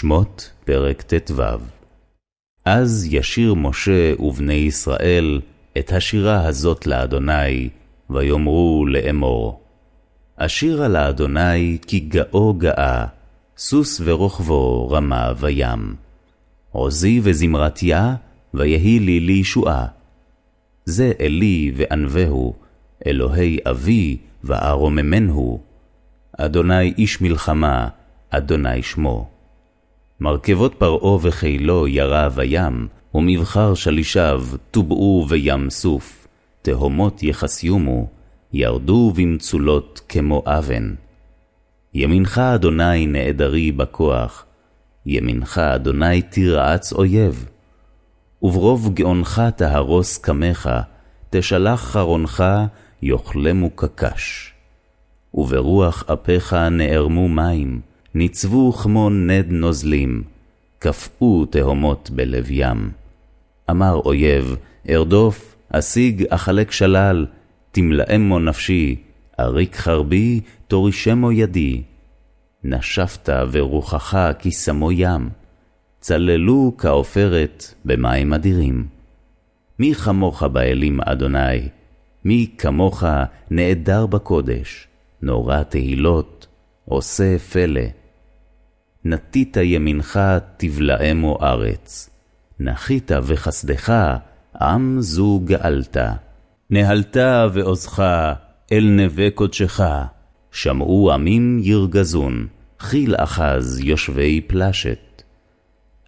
[0.00, 1.42] שמות פרק ט"ו
[2.64, 5.40] אז ישיר משה ובני ישראל
[5.78, 7.68] את השירה הזאת לאדוני,
[8.10, 9.60] ויאמרו לאמור.
[10.36, 13.06] אשירה לאדוני כי גאו גאה,
[13.58, 15.94] סוס ורוכבו רמה וים.
[16.72, 18.14] עוזי וזמרתיה,
[18.54, 19.86] ויהי לי לישועה.
[20.84, 22.54] זה אלי וענווהו,
[23.06, 25.60] אלוהי אבי וארוממנו.
[26.38, 27.88] אדוני איש מלחמה,
[28.30, 29.33] אדוני שמו.
[30.24, 36.26] מרכבות פרעה וחילו ירה בים, ומבחר שלישיו טובעו בים סוף,
[36.62, 38.06] תהומות יחסיומו,
[38.52, 40.94] ירדו במצולות כמו אבן.
[41.94, 44.44] ימינך אדוני נעדרי בכוח,
[45.06, 47.46] ימינך אדוני תרעץ אויב.
[48.42, 50.70] וברוב גאונך תהרוס קמך,
[51.30, 52.44] תשלח חרונך,
[53.02, 54.52] יאכלמו קקש.
[55.34, 57.80] וברוח אפיך נערמו מים,
[58.16, 60.22] ניצבו כמו נד נוזלים,
[60.78, 62.90] קפאו תהומות בלב ים.
[63.70, 64.56] אמר אויב,
[64.90, 67.26] ארדוף, אשיג, אחלק שלל,
[67.72, 68.96] תמלאמו נפשי,
[69.40, 71.82] אריק חרבי, תורישמו ידי.
[72.64, 75.28] נשפת ורוחך כשמו ים,
[76.00, 78.86] צללו כעופרת במים אדירים.
[79.78, 81.68] מי כמוך באלים, אדוני?
[82.24, 83.04] מי כמוך
[83.50, 84.88] נעדר בקודש,
[85.22, 86.46] נורא תהילות,
[86.84, 88.03] עושה פלא.
[89.04, 90.20] נטית ימינך
[90.56, 92.10] תבלעמו ארץ.
[92.60, 93.92] נחית וחסדך,
[94.60, 95.96] עם זו גאלת.
[96.70, 97.16] נהלת
[97.52, 98.02] ועוזך
[98.72, 99.80] אל נווה קודשך,
[100.52, 102.46] שמעו עמים ירגזון,
[102.80, 105.22] חיל אחז יושבי פלשת.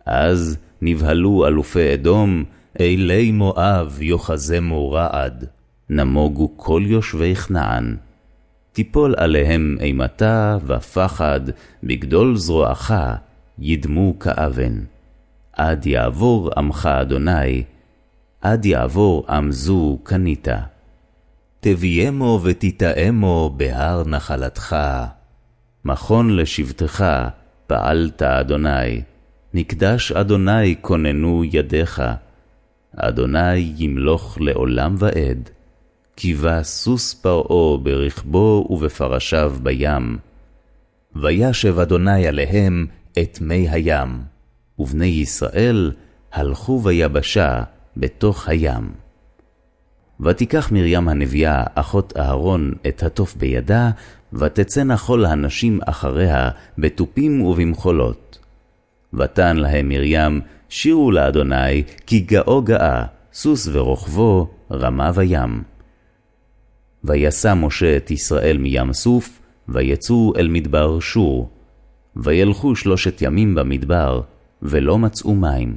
[0.06, 2.44] אז נבהלו אלופי אדום,
[2.80, 5.44] אלי מואב יוחזמו רעד,
[5.91, 7.97] נמוגו כל יושבי כנען.
[8.77, 11.41] תיפול עליהם אימתה ופחד,
[11.82, 12.92] בגדול זרועך
[13.58, 14.80] ידמו כאבן.
[15.52, 17.64] עד יעבור עמך אדוני,
[18.41, 20.48] עד יעבור עם זו קנית.
[21.61, 24.77] תביימו ותתאמו בהר נחלתך.
[25.84, 27.05] מכון לשבטך
[27.67, 29.02] פעלת אדוני,
[29.55, 32.02] מקדש אדוני כוננו ידיך.
[32.96, 35.55] אדוני ימלוך לעולם ועד.
[36.16, 40.18] קיווה סוס פרעה ברכבו ובפרשיו בים.
[41.16, 42.86] וישב אדוני עליהם
[43.18, 44.22] את מי הים,
[44.78, 45.92] ובני ישראל
[46.32, 47.62] הלכו ביבשה
[47.96, 48.92] בתוך הים.
[50.20, 53.90] ותיקח מרים הנביאה, אחות אהרון, את התוף בידה,
[54.33, 58.38] ותצאנה כל הנשים אחריה בתופים ובמחולות.
[59.14, 65.76] ותן להם מרים, שירו לאדוני, כי גאו גאה, סוס ורוכבו, רמה וים.
[67.06, 71.50] ויסע משה את ישראל מים סוף, ויצאו אל מדבר שור.
[72.17, 74.20] וילכו שלושת ימים במדבר,
[74.62, 75.77] ולא מצאו מים.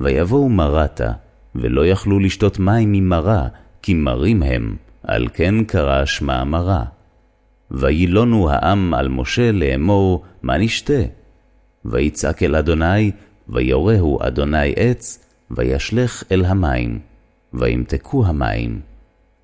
[0.00, 1.12] ויבואו מרתה,
[1.54, 3.48] ולא יכלו לשתות מים ממרה,
[3.82, 6.84] כי מרים הם, על כן קרא שמה מרה.
[7.70, 11.02] וילונו העם על משה לאמור, מה נשתה?
[11.84, 13.10] ויצעק אל אדוני,
[13.48, 16.98] ויורהו אדוני עץ, וישלך אל המים,
[17.54, 18.80] וימתקו המים.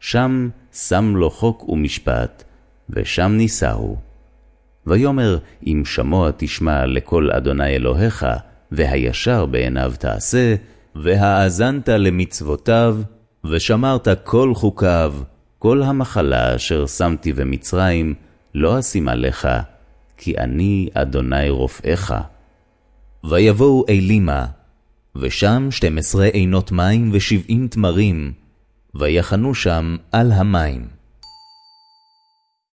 [0.00, 2.44] שם שם לו חוק ומשפט,
[2.90, 3.96] ושם נישאו.
[4.86, 8.26] ויאמר, אם שמוע תשמע לקול אדוני אלוהיך,
[8.72, 10.54] והישר בעיניו תעשה,
[10.94, 12.98] והאזנת למצוותיו,
[13.44, 15.14] ושמרת כל חוקיו,
[15.58, 18.14] כל המחלה אשר שמתי במצרים,
[18.54, 19.48] לא אשים עליך,
[20.16, 22.14] כי אני אדוני רופאך.
[23.24, 24.46] ויבואו אלימה,
[25.16, 28.32] ושם שתים עשרה עינות מים ושבעים תמרים,
[28.98, 30.95] ויחנו שם על המים.